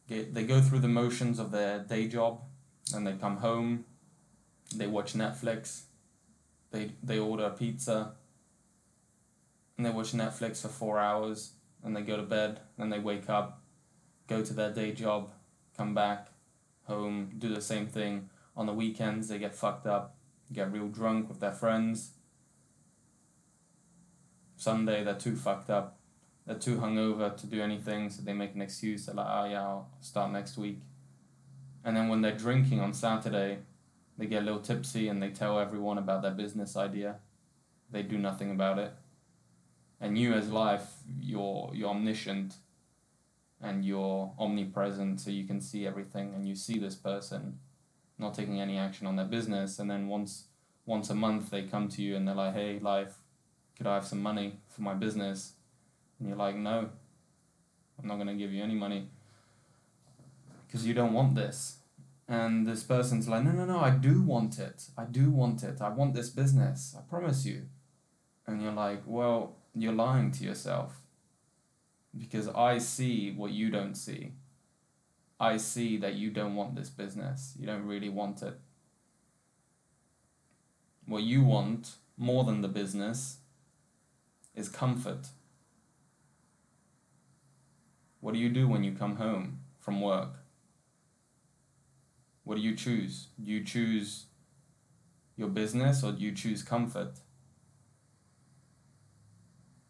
get 0.08 0.34
they 0.34 0.44
go 0.44 0.60
through 0.60 0.78
the 0.80 0.88
motions 0.88 1.38
of 1.38 1.50
their 1.50 1.78
day 1.78 2.08
job 2.08 2.40
and 2.94 3.06
they 3.06 3.12
come 3.12 3.38
home 3.38 3.84
they 4.74 4.86
watch 4.86 5.12
netflix 5.14 5.82
they 6.70 6.90
they 7.02 7.18
order 7.18 7.50
pizza 7.50 8.12
and 9.76 9.84
they 9.84 9.90
watch 9.90 10.12
Netflix 10.12 10.62
for 10.62 10.68
four 10.68 10.98
hours 10.98 11.52
and 11.82 11.94
they 11.94 12.02
go 12.02 12.16
to 12.16 12.22
bed 12.22 12.60
and 12.78 12.92
they 12.92 12.98
wake 12.98 13.28
up, 13.28 13.62
go 14.26 14.42
to 14.42 14.54
their 14.54 14.72
day 14.72 14.92
job, 14.92 15.30
come 15.76 15.94
back 15.94 16.28
home, 16.84 17.32
do 17.38 17.54
the 17.54 17.60
same 17.60 17.86
thing. 17.86 18.30
On 18.56 18.66
the 18.66 18.72
weekends 18.72 19.28
they 19.28 19.38
get 19.38 19.54
fucked 19.54 19.86
up, 19.86 20.16
get 20.52 20.72
real 20.72 20.88
drunk 20.88 21.28
with 21.28 21.40
their 21.40 21.52
friends. 21.52 22.12
Sunday 24.56 25.04
they're 25.04 25.14
too 25.14 25.36
fucked 25.36 25.68
up. 25.68 25.98
They're 26.46 26.56
too 26.56 26.76
hungover 26.76 27.36
to 27.36 27.46
do 27.46 27.60
anything, 27.60 28.08
so 28.08 28.22
they 28.22 28.32
make 28.32 28.54
an 28.54 28.62
excuse. 28.62 29.06
They're 29.06 29.16
like, 29.16 29.26
oh 29.28 29.44
yeah, 29.46 29.62
I'll 29.62 29.88
start 30.00 30.30
next 30.30 30.56
week. 30.56 30.80
And 31.84 31.96
then 31.96 32.08
when 32.08 32.20
they're 32.20 32.36
drinking 32.36 32.80
on 32.80 32.92
Saturday, 32.92 33.58
they 34.16 34.26
get 34.26 34.42
a 34.42 34.44
little 34.44 34.60
tipsy 34.60 35.08
and 35.08 35.22
they 35.22 35.30
tell 35.30 35.58
everyone 35.58 35.98
about 35.98 36.22
their 36.22 36.30
business 36.30 36.76
idea. 36.76 37.16
They 37.90 38.02
do 38.02 38.16
nothing 38.18 38.50
about 38.50 38.78
it. 38.78 38.92
And 40.00 40.16
you 40.16 40.34
as 40.34 40.50
life, 40.50 40.88
you're 41.20 41.70
you're 41.74 41.90
omniscient 41.90 42.54
and 43.60 43.84
you're 43.84 44.32
omnipresent 44.38 45.20
so 45.20 45.30
you 45.30 45.44
can 45.44 45.60
see 45.60 45.86
everything 45.86 46.34
and 46.34 46.46
you 46.46 46.54
see 46.54 46.78
this 46.78 46.94
person 46.94 47.58
not 48.18 48.34
taking 48.34 48.60
any 48.60 48.78
action 48.78 49.06
on 49.06 49.16
their 49.16 49.26
business 49.26 49.78
and 49.78 49.90
then 49.90 50.08
once 50.08 50.48
once 50.84 51.08
a 51.08 51.14
month 51.14 51.50
they 51.50 51.62
come 51.62 51.88
to 51.88 52.02
you 52.02 52.16
and 52.16 52.28
they're 52.28 52.34
like, 52.34 52.54
Hey 52.54 52.78
life, 52.78 53.14
could 53.76 53.86
I 53.86 53.94
have 53.94 54.06
some 54.06 54.22
money 54.22 54.58
for 54.68 54.82
my 54.82 54.94
business? 54.94 55.52
And 56.18 56.28
you're 56.28 56.36
like, 56.36 56.56
No, 56.56 56.90
I'm 57.98 58.08
not 58.08 58.18
gonna 58.18 58.34
give 58.34 58.52
you 58.52 58.62
any 58.62 58.74
money 58.74 59.08
because 60.66 60.86
you 60.86 60.94
don't 60.94 61.12
want 61.12 61.34
this. 61.34 61.78
And 62.28 62.66
this 62.66 62.82
person's 62.82 63.28
like, 63.28 63.44
no, 63.44 63.52
no, 63.52 63.64
no, 63.64 63.78
I 63.78 63.90
do 63.90 64.20
want 64.20 64.58
it. 64.58 64.88
I 64.98 65.04
do 65.04 65.30
want 65.30 65.62
it. 65.62 65.80
I 65.80 65.88
want 65.90 66.14
this 66.14 66.28
business. 66.28 66.94
I 66.98 67.02
promise 67.02 67.46
you. 67.46 67.62
And 68.46 68.60
you're 68.60 68.72
like, 68.72 69.02
well, 69.06 69.56
you're 69.74 69.92
lying 69.92 70.32
to 70.32 70.44
yourself. 70.44 71.00
Because 72.16 72.48
I 72.48 72.78
see 72.78 73.32
what 73.32 73.52
you 73.52 73.70
don't 73.70 73.94
see. 73.94 74.32
I 75.38 75.56
see 75.58 75.98
that 75.98 76.14
you 76.14 76.30
don't 76.30 76.56
want 76.56 76.74
this 76.74 76.90
business. 76.90 77.54
You 77.58 77.66
don't 77.66 77.86
really 77.86 78.08
want 78.08 78.42
it. 78.42 78.58
What 81.06 81.22
you 81.22 81.44
want 81.44 81.92
more 82.16 82.42
than 82.42 82.62
the 82.62 82.68
business 82.68 83.38
is 84.54 84.68
comfort. 84.68 85.28
What 88.26 88.34
do 88.34 88.40
you 88.40 88.48
do 88.48 88.66
when 88.66 88.82
you 88.82 88.90
come 88.90 89.14
home 89.18 89.60
from 89.78 90.00
work? 90.00 90.30
What 92.42 92.56
do 92.56 92.60
you 92.60 92.74
choose? 92.74 93.28
Do 93.40 93.48
you 93.48 93.62
choose 93.62 94.24
your 95.36 95.46
business 95.46 96.02
or 96.02 96.10
do 96.10 96.24
you 96.24 96.32
choose 96.32 96.64
comfort? 96.64 97.20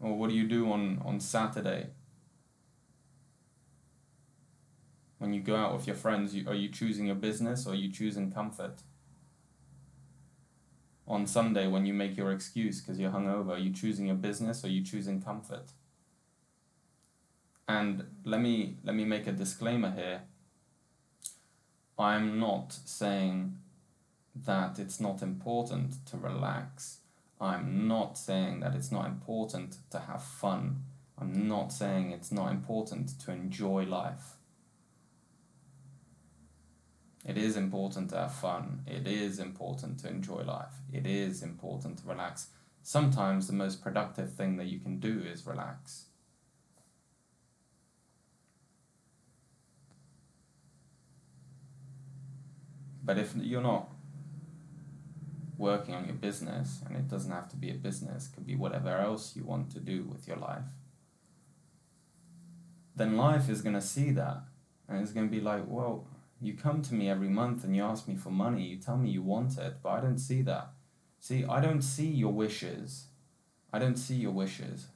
Or 0.01 0.19
what 0.19 0.29
do 0.29 0.37
you 0.37 0.47
do 0.47 0.71
on, 0.71 1.01
on 1.03 1.19
Saturday? 1.19 1.87
When 5.17 5.33
you 5.33 5.41
go 5.41 5.57
out 5.57 5.75
with 5.75 5.87
your 5.87 5.97
friends, 5.97 6.35
you, 6.35 6.47
are 6.47 6.55
you 6.55 6.69
choosing 6.69 7.07
your 7.07 7.15
business 7.15 7.67
or 7.67 7.71
are 7.71 7.75
you 7.75 7.91
choosing 7.91 8.31
comfort? 8.31 8.83
On 11.09 11.27
Sunday, 11.27 11.69
when 11.69 11.87
you 11.87 11.95
make 11.95 12.19
your 12.19 12.33
excuse 12.33 12.83
because 12.83 13.01
you're 13.01 13.13
hungover, 13.13 13.53
are 13.53 13.59
you 13.59 13.73
choosing 13.73 14.09
your 14.09 14.17
business 14.17 14.63
or 14.63 14.67
are 14.67 14.71
you 14.71 14.85
choosing 14.85 15.23
comfort? 15.23 15.71
And 17.69 18.05
let 18.25 18.41
me 18.41 18.77
let 18.85 18.95
me 18.95 19.05
make 19.05 19.27
a 19.27 19.33
disclaimer 19.33 19.91
here. 19.91 20.23
I'm 21.99 22.39
not 22.39 22.73
saying 22.73 23.59
that 24.45 24.79
it's 24.79 25.01
not 25.01 25.23
important 25.23 26.07
to 26.07 26.17
relax. 26.17 26.99
I'm 27.41 27.89
not 27.89 28.17
saying 28.19 28.61
that 28.61 28.75
it's 28.75 28.93
not 28.93 29.07
important 29.07 29.79
to 29.91 29.99
have 29.99 30.23
fun. 30.23 30.85
I'm 31.19 31.49
not 31.49 31.73
saying 31.73 32.13
it's 32.13 32.31
not 32.31 32.51
important 32.51 33.19
to 33.21 33.33
enjoy 33.33 33.85
life. 33.85 34.37
It 37.27 37.37
is 37.37 37.57
important 37.57 38.11
to 38.11 38.17
have 38.17 38.35
fun. 38.35 38.83
It 38.87 39.07
is 39.07 39.39
important 39.39 39.99
to 40.01 40.09
enjoy 40.09 40.43
life. 40.43 40.75
It 40.93 41.07
is 41.07 41.43
important 41.43 41.99
to 41.99 42.09
relax. 42.09 42.49
Sometimes 42.83 43.49
the 43.49 43.53
most 43.53 43.83
productive 43.83 44.33
thing 44.33 44.57
that 44.59 44.67
you 44.67 44.79
can 44.79 45.01
do 45.01 45.21
is 45.21 45.47
relax. 45.47 46.05
But 53.07 53.19
if 53.19 53.35
you're 53.37 53.63
not 53.63 53.89
working 55.57 55.95
on 55.95 56.05
your 56.05 56.17
business, 56.17 56.81
and 56.85 56.97
it 56.97 57.09
doesn't 57.09 57.31
have 57.31 57.49
to 57.51 57.57
be 57.57 57.71
a 57.71 57.75
business, 57.75 58.29
could 58.29 58.47
be 58.47 58.57
whatever 58.57 58.91
else 58.91 59.35
you 59.37 59.45
want 59.45 59.71
to 59.71 59.81
do 59.81 60.03
with 60.03 60.27
your 60.29 60.37
life, 60.37 60.65
then 62.97 63.17
life 63.17 63.49
is 63.49 63.63
going 63.63 63.75
to 63.75 63.81
see 63.81 64.11
that 64.11 64.43
and 64.89 65.01
it's 65.01 65.13
going 65.13 65.29
to 65.29 65.35
be 65.35 65.41
like, 65.41 65.65
well, 65.67 66.07
you 66.41 66.55
come 66.55 66.83
to 66.83 66.95
me 66.95 67.09
every 67.09 67.29
month 67.29 67.65
and 67.65 67.75
you 67.75 67.83
ask 67.83 68.09
me 68.09 68.17
for 68.17 68.31
money, 68.31 68.63
you 68.63 68.77
tell 68.77 68.97
me 68.97 69.11
you 69.11 69.23
want 69.23 69.57
it, 69.59 69.77
but 69.83 69.91
I 69.91 70.01
don't 70.01 70.19
see 70.19 70.43
that. 70.43 70.71
See, 71.19 71.45
I 71.45 71.61
don't 71.61 71.83
see 71.83 72.07
your 72.07 72.33
wishes. 72.33 73.07
I 73.73 73.79
don't 73.79 73.97
see 73.97 74.17
your 74.17 74.33
wishes. 74.33 74.89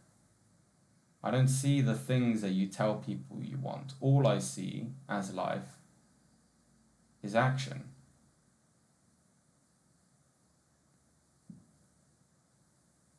I 1.23 1.31
don't 1.31 1.49
see 1.49 1.81
the 1.81 1.95
things 1.95 2.41
that 2.41 2.51
you 2.51 2.67
tell 2.67 2.97
people 2.97 3.39
you 3.43 3.59
want. 3.59 3.95
All 4.01 4.27
I 4.27 4.39
see 4.39 4.89
as 5.09 5.35
life 5.35 5.79
is 7.23 7.35
action. 7.35 7.85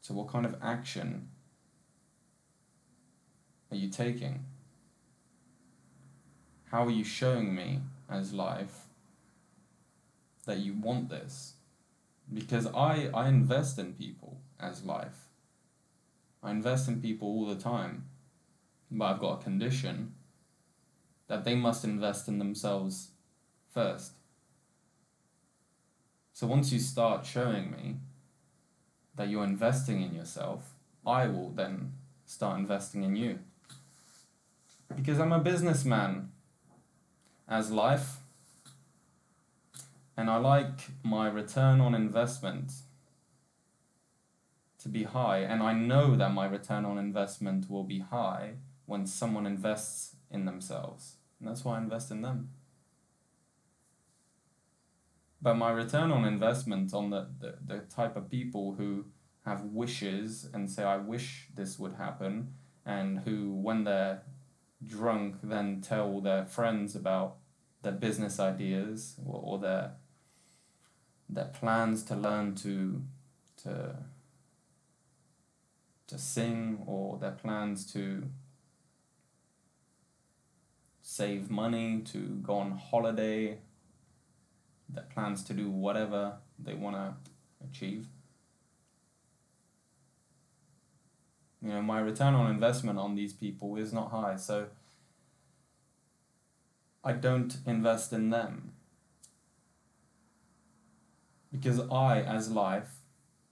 So, 0.01 0.13
what 0.13 0.27
kind 0.27 0.45
of 0.45 0.55
action 0.61 1.29
are 3.71 3.77
you 3.77 3.89
taking? 3.89 4.45
How 6.65 6.85
are 6.85 6.91
you 6.91 7.03
showing 7.03 7.53
me 7.53 7.81
as 8.09 8.33
life 8.33 8.87
that 10.45 10.57
you 10.57 10.73
want 10.73 11.09
this 11.09 11.53
because 12.33 12.67
I, 12.67 13.09
I 13.13 13.27
invest 13.27 13.77
in 13.77 13.93
people 13.93 14.41
as 14.59 14.83
life. 14.83 15.27
I 16.43 16.51
invest 16.51 16.87
in 16.87 17.01
people 17.01 17.27
all 17.27 17.45
the 17.45 17.61
time, 17.61 18.05
but 18.89 19.05
I've 19.05 19.19
got 19.19 19.41
a 19.41 19.43
condition 19.43 20.13
that 21.27 21.43
they 21.43 21.55
must 21.55 21.83
invest 21.83 22.27
in 22.27 22.39
themselves 22.39 23.09
first. 23.73 24.13
So 26.33 26.47
once 26.47 26.71
you 26.71 26.79
start 26.79 27.25
showing 27.25 27.71
me 27.71 27.97
that 29.21 29.29
you're 29.29 29.43
investing 29.43 30.01
in 30.01 30.15
yourself, 30.15 30.73
I 31.05 31.27
will 31.27 31.51
then 31.51 31.93
start 32.25 32.57
investing 32.57 33.03
in 33.03 33.15
you. 33.15 33.37
Because 34.95 35.19
I'm 35.19 35.31
a 35.31 35.37
businessman 35.37 36.31
as 37.47 37.69
life. 37.69 38.17
And 40.17 40.27
I 40.27 40.37
like 40.37 40.89
my 41.03 41.27
return 41.27 41.81
on 41.81 41.93
investment 41.93 42.71
to 44.79 44.89
be 44.89 45.03
high. 45.03 45.41
And 45.41 45.61
I 45.61 45.73
know 45.73 46.15
that 46.15 46.33
my 46.33 46.47
return 46.47 46.83
on 46.83 46.97
investment 46.97 47.69
will 47.69 47.83
be 47.83 47.99
high 47.99 48.53
when 48.87 49.05
someone 49.05 49.45
invests 49.45 50.15
in 50.31 50.45
themselves. 50.45 51.17
And 51.39 51.47
that's 51.47 51.63
why 51.63 51.75
I 51.75 51.77
invest 51.77 52.09
in 52.09 52.23
them. 52.23 52.49
But 55.41 55.55
my 55.55 55.71
return 55.71 56.11
on 56.11 56.25
investment 56.25 56.93
on 56.93 57.09
the, 57.09 57.27
the, 57.39 57.55
the 57.65 57.79
type 57.79 58.15
of 58.15 58.29
people 58.29 58.75
who 58.77 59.05
have 59.45 59.63
wishes 59.63 60.47
and 60.53 60.69
say, 60.69 60.83
I 60.83 60.97
wish 60.97 61.47
this 61.55 61.79
would 61.79 61.93
happen, 61.93 62.53
and 62.85 63.19
who, 63.19 63.51
when 63.51 63.83
they're 63.83 64.21
drunk, 64.85 65.37
then 65.41 65.81
tell 65.81 66.21
their 66.21 66.45
friends 66.45 66.95
about 66.95 67.37
their 67.81 67.91
business 67.91 68.39
ideas 68.39 69.15
or, 69.25 69.41
or 69.43 69.59
their 69.59 69.93
their 71.27 71.45
plans 71.45 72.03
to 72.03 72.15
learn 72.15 72.53
to 72.53 73.01
to 73.63 73.95
to 76.07 76.17
sing 76.17 76.83
or 76.85 77.17
their 77.17 77.31
plans 77.31 77.91
to 77.93 78.23
save 81.01 81.49
money 81.49 82.01
to 82.01 82.19
go 82.43 82.55
on 82.55 82.71
holiday 82.71 83.57
their 84.93 85.05
plans 85.13 85.43
to 85.43 85.53
do 85.53 85.69
whatever 85.69 86.37
they 86.59 86.73
want 86.73 86.95
to 86.95 87.13
achieve 87.63 88.07
you 91.61 91.69
know 91.69 91.81
my 91.81 91.99
return 91.99 92.33
on 92.33 92.49
investment 92.49 92.97
on 92.97 93.15
these 93.15 93.33
people 93.33 93.75
is 93.77 93.93
not 93.93 94.11
high 94.11 94.35
so 94.35 94.67
I 97.03 97.13
don't 97.13 97.57
invest 97.65 98.13
in 98.13 98.29
them. 98.29 98.73
Because 101.51 101.79
I, 101.91 102.21
as 102.21 102.51
life, 102.51 102.99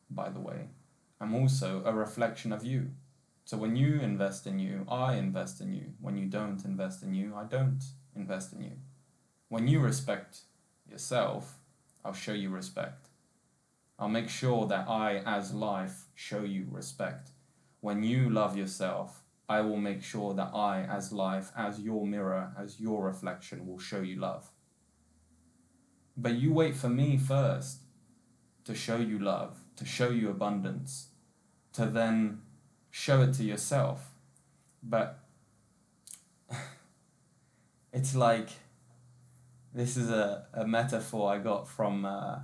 by 0.10 0.30
the 0.30 0.40
way, 0.40 0.68
am 1.20 1.34
also 1.34 1.82
a 1.84 1.94
reflection 1.94 2.54
of 2.54 2.64
you. 2.64 2.92
So 3.44 3.58
when 3.58 3.76
you 3.76 4.00
invest 4.00 4.46
in 4.46 4.60
you, 4.60 4.86
I 4.88 5.16
invest 5.16 5.60
in 5.62 5.74
you. 5.74 5.94
When 6.00 6.16
you 6.16 6.28
don't 6.28 6.64
invest 6.64 7.02
in 7.02 7.16
you, 7.16 7.34
I 7.36 7.46
don't 7.46 7.84
invest 8.16 8.54
in 8.54 8.62
you. 8.62 8.74
When 9.50 9.68
you 9.68 9.80
respect 9.80 10.42
yourself, 10.92 11.58
I'll 12.04 12.14
show 12.14 12.34
you 12.34 12.50
respect. 12.50 13.08
I'll 13.98 14.10
make 14.10 14.30
sure 14.30 14.66
that 14.68 14.88
I, 14.88 15.18
as 15.26 15.54
life, 15.54 16.06
show 16.16 16.42
you 16.42 16.68
respect. 16.72 17.32
When 17.82 18.04
you 18.04 18.30
love 18.30 18.58
yourself, 18.58 19.24
I 19.50 19.62
will 19.62 19.78
make 19.78 20.04
sure 20.04 20.34
that 20.36 20.52
I, 20.54 20.84
as 20.84 21.12
life, 21.12 21.52
as 21.58 21.80
your 21.80 22.06
mirror, 22.06 22.54
as 22.58 22.80
your 22.80 23.04
reflection, 23.04 23.68
will 23.68 23.80
show 23.80 24.02
you 24.02 24.18
love. 24.18 24.52
But 26.16 26.36
you 26.36 26.54
wait 26.54 26.76
for 26.76 26.90
me 26.90 27.18
first 27.18 27.80
to 28.66 28.76
show 28.76 28.98
you 28.98 29.20
love, 29.20 29.58
to 29.78 29.86
show 29.86 30.10
you 30.10 30.30
abundance, 30.30 31.08
to 31.74 31.88
then 31.88 32.42
show 32.92 33.22
it 33.22 33.34
to 33.34 33.44
yourself. 33.44 34.12
But 34.84 35.20
it's 37.94 38.16
like 38.16 38.50
this 39.74 39.98
is 39.98 40.10
a, 40.10 40.46
a 40.54 40.66
metaphor 40.66 41.34
I 41.34 41.38
got 41.40 41.68
from 41.68 42.06
uh, 42.06 42.40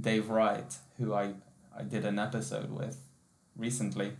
Dave 0.00 0.30
Wright, 0.30 0.72
who 0.98 1.12
I, 1.12 1.34
I 1.76 1.82
did 1.82 2.04
an 2.04 2.18
episode 2.18 2.70
with 2.70 2.98
recently. 3.56 4.12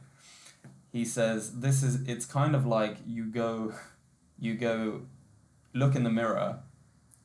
He 0.93 1.05
says 1.05 1.61
this 1.61 1.83
is 1.83 2.09
it's 2.09 2.27
kind 2.27 2.57
of 2.57 2.67
like 2.67 2.97
you 3.07 3.27
go 3.27 3.75
you 4.39 4.55
go 4.55 5.03
look 5.73 5.95
in 5.95 6.03
the 6.03 6.11
mirror 6.11 6.59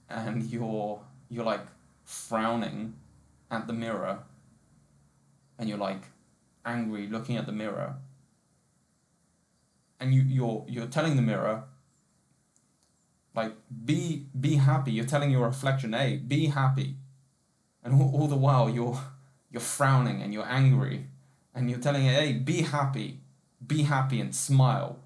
and 0.10 0.44
you're 0.44 1.02
you're 1.30 1.44
like 1.44 1.66
frowning 2.04 2.94
at 3.50 3.66
the 3.66 3.74
mirror 3.74 4.20
and 5.58 5.68
you're 5.68 5.80
like 5.80 6.04
angry 6.64 7.08
looking 7.08 7.38
at 7.38 7.48
the 7.48 7.52
mirror. 7.52 7.96
And 10.00 10.14
you 10.14 10.22
you're 10.22 10.66
you're 10.68 10.88
telling 10.88 11.16
the 11.16 11.24
mirror 11.24 11.64
Like 13.36 13.54
be 13.86 14.28
be 14.40 14.56
happy. 14.56 14.92
You're 14.92 15.06
telling 15.06 15.32
your 15.32 15.46
reflection, 15.46 15.94
hey, 15.94 16.18
be 16.18 16.48
happy. 16.48 16.96
And 17.84 18.02
all, 18.02 18.12
all 18.14 18.28
the 18.28 18.36
while 18.36 18.70
you're 18.70 19.00
you're 19.52 19.62
frowning 19.62 20.22
and 20.22 20.34
you're 20.34 20.48
angry 20.48 21.08
and 21.54 21.70
you're 21.70 21.80
telling 21.80 22.06
it, 22.06 22.14
hey, 22.14 22.34
be 22.34 22.62
happy. 22.62 23.22
Be 23.66 23.84
happy 23.84 24.22
and 24.22 24.34
smile 24.34 25.00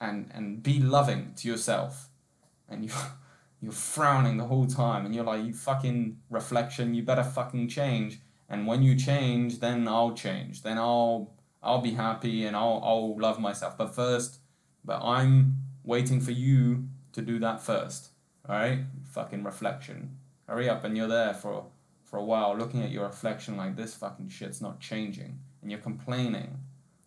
and 0.00 0.30
and 0.34 0.62
be 0.62 0.80
loving 0.80 1.32
to 1.36 1.48
yourself. 1.48 2.08
And 2.68 2.84
you 2.84 2.90
you're 3.60 3.72
frowning 3.72 4.36
the 4.36 4.44
whole 4.44 4.66
time 4.66 5.06
and 5.06 5.14
you're 5.14 5.24
like, 5.24 5.44
you 5.44 5.54
fucking 5.54 6.18
reflection, 6.30 6.94
you 6.94 7.02
better 7.02 7.24
fucking 7.24 7.68
change. 7.68 8.20
And 8.48 8.66
when 8.66 8.82
you 8.82 8.94
change, 8.94 9.60
then 9.60 9.88
I'll 9.88 10.12
change. 10.12 10.62
Then 10.62 10.78
I'll 10.78 11.32
I'll 11.62 11.80
be 11.80 11.92
happy 11.92 12.46
and 12.46 12.56
I'll 12.56 12.80
I'll 12.84 13.16
love 13.16 13.38
myself. 13.38 13.78
But 13.78 13.94
first, 13.94 14.40
but 14.84 15.00
I'm 15.02 15.58
waiting 15.84 16.20
for 16.20 16.32
you 16.32 16.88
to 17.14 17.22
do 17.22 17.38
that 17.38 17.62
first. 17.62 18.10
Alright? 18.48 18.80
Fucking 19.12 19.42
reflection. 19.42 20.18
Hurry 20.46 20.68
up 20.68 20.84
and 20.84 20.96
you're 20.96 21.08
there 21.08 21.34
for 21.34 21.66
for 22.02 22.18
a 22.18 22.24
while 22.24 22.56
looking 22.56 22.82
at 22.82 22.90
your 22.90 23.06
reflection 23.06 23.56
like 23.56 23.74
this 23.74 23.94
fucking 23.94 24.28
shit's 24.28 24.60
not 24.60 24.78
changing. 24.78 25.40
And 25.62 25.70
you're 25.70 25.80
complaining 25.80 26.58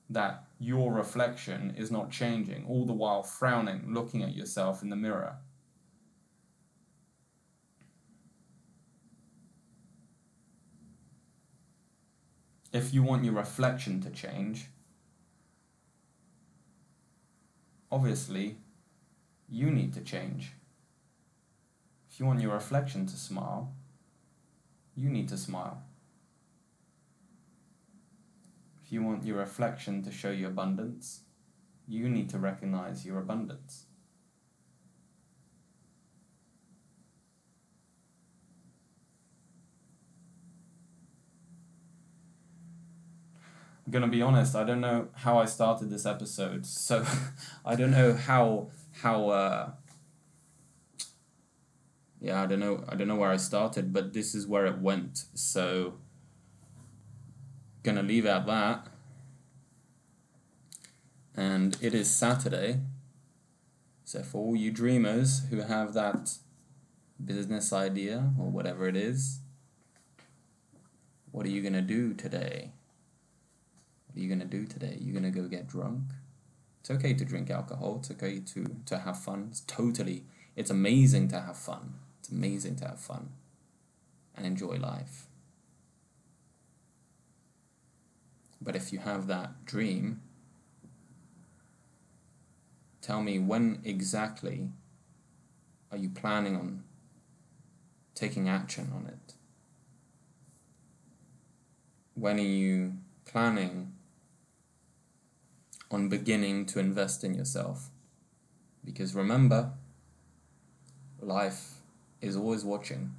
that 0.09 0.45
your 0.59 0.91
reflection 0.91 1.75
is 1.77 1.91
not 1.91 2.09
changing, 2.09 2.65
all 2.67 2.85
the 2.85 2.93
while 2.93 3.21
frowning, 3.21 3.93
looking 3.93 4.23
at 4.23 4.35
yourself 4.35 4.81
in 4.81 4.89
the 4.89 4.95
mirror. 4.95 5.37
if 12.77 12.93
you 12.93 13.03
want 13.03 13.23
your 13.23 13.33
reflection 13.33 14.01
to 14.01 14.09
change, 14.09 14.67
obviously 17.91 18.57
you 19.49 19.71
need 19.71 19.93
to 19.93 20.01
change. 20.01 20.53
If 22.09 22.19
you 22.19 22.25
want 22.25 22.41
your 22.41 22.53
reflection 22.53 23.05
to 23.05 23.15
smile, 23.15 23.73
you 24.95 25.09
need 25.09 25.29
to 25.29 25.37
smile. 25.37 25.83
If 28.83 28.91
you 28.91 29.03
want 29.03 29.23
your 29.25 29.37
reflection 29.37 30.01
to 30.03 30.11
show 30.11 30.31
you 30.31 30.47
abundance, 30.47 31.21
you 31.87 32.09
need 32.09 32.29
to 32.29 32.39
recognize 32.39 33.05
your 33.05 33.19
abundance. 33.19 33.85
I'm 43.85 43.93
gonna 43.93 44.07
be 44.07 44.21
honest. 44.21 44.53
I 44.53 44.65
don't 44.65 44.81
know 44.81 45.07
how 45.13 45.37
I 45.37 45.45
started 45.45 45.89
this 45.89 46.05
episode, 46.05 46.65
so 46.65 47.05
I 47.65 47.75
don't 47.75 47.91
know 47.91 48.13
how 48.13 48.67
how. 49.01 49.29
Uh, 49.29 49.71
yeah, 52.19 52.41
I 52.41 52.45
don't 52.47 52.59
know. 52.59 52.83
I 52.89 52.95
don't 52.95 53.07
know 53.07 53.15
where 53.15 53.29
I 53.29 53.37
started, 53.37 53.93
but 53.93 54.13
this 54.13 54.33
is 54.33 54.47
where 54.47 54.65
it 54.65 54.79
went. 54.79 55.25
So, 55.33 55.95
gonna 57.83 58.03
leave 58.03 58.25
at 58.25 58.45
that. 58.47 58.87
And 61.35 61.77
it 61.81 61.93
is 61.93 62.09
Saturday. 62.09 62.79
So 64.03 64.23
for 64.23 64.37
all 64.39 64.55
you 64.55 64.71
dreamers 64.71 65.43
who 65.49 65.61
have 65.61 65.93
that 65.93 66.37
business 67.23 67.71
idea 67.71 68.31
or 68.39 68.49
whatever 68.49 68.87
it 68.87 68.95
is, 68.95 69.41
what 71.31 71.45
are 71.45 71.49
you 71.49 71.61
gonna 71.61 71.81
do 71.81 72.13
today? 72.13 72.71
What 74.17 74.21
are 74.23 74.25
you 74.25 74.35
to 74.35 74.45
do 74.45 74.65
today? 74.65 74.97
You're 74.99 75.13
going 75.13 75.31
to 75.31 75.39
go 75.39 75.47
get 75.47 75.67
drunk? 75.67 76.01
It's 76.89 77.03
okay 77.03 77.13
to 77.15 77.25
drink 77.25 77.49
alcohol. 77.49 77.97
It's 77.99 78.11
okay 78.11 78.39
to, 78.39 78.77
to 78.85 78.99
have 78.99 79.19
fun. 79.19 79.47
It's 79.49 79.59
totally, 79.59 80.23
it's 80.55 80.69
amazing 80.69 81.27
to 81.29 81.41
have 81.41 81.57
fun. 81.57 81.95
It's 82.21 82.29
amazing 82.29 82.77
to 82.77 82.87
have 82.87 82.99
fun 82.99 83.31
and 84.33 84.45
enjoy 84.45 84.77
life. 84.77 85.25
But 88.61 88.77
if 88.77 88.93
you 88.93 88.99
have 88.99 89.27
that 89.27 89.65
dream, 89.65 90.21
tell 93.01 93.21
me 93.21 93.37
when 93.37 93.81
exactly 93.83 94.69
are 95.91 95.97
you 95.97 96.07
planning 96.07 96.55
on 96.55 96.85
taking 98.15 98.47
action 98.47 98.93
on 98.95 99.07
it? 99.07 99.33
When 102.13 102.39
are 102.39 102.43
you 102.43 102.93
planning 103.25 103.96
on 105.89 106.09
beginning 106.09 106.65
to 106.67 106.79
invest 106.79 107.23
in 107.23 107.33
yourself. 107.33 107.89
Because 108.83 109.15
remember, 109.15 109.71
life 111.19 111.81
is 112.21 112.35
always 112.35 112.63
watching. 112.63 113.13